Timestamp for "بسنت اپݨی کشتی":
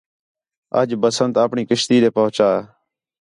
1.01-1.95